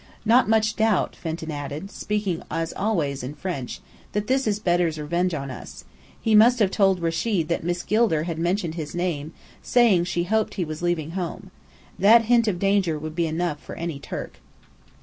"Not 0.25 0.49
much 0.49 0.77
doubt," 0.77 1.15
Fenton 1.15 1.51
added, 1.51 1.91
speaking 1.91 2.41
as 2.49 2.73
always 2.73 3.21
in 3.21 3.35
French, 3.35 3.81
"that 4.13 4.25
this 4.25 4.47
is 4.47 4.57
Bedr's 4.59 4.97
revenge 4.97 5.35
on 5.35 5.51
us. 5.51 5.85
He 6.19 6.33
must 6.33 6.57
have 6.57 6.71
told 6.71 6.99
Rechid 7.03 7.49
that 7.49 7.63
Miss 7.63 7.83
Gilder 7.83 8.23
had 8.23 8.39
mentioned 8.39 8.73
his 8.73 8.95
name 8.95 9.31
saying 9.61 10.05
she 10.05 10.23
hoped 10.23 10.55
he 10.55 10.65
was 10.65 10.81
leaving 10.81 11.11
home. 11.11 11.51
That 11.99 12.23
hint 12.25 12.47
of 12.47 12.57
danger 12.57 12.97
would 12.97 13.13
be 13.13 13.27
enough 13.27 13.59
for 13.61 13.75
any 13.75 13.99
Turk." 13.99 14.39